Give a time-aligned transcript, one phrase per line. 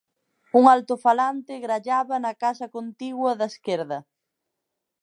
[0.59, 3.99] Un altofalante grallaba na casa contigua da esquerda.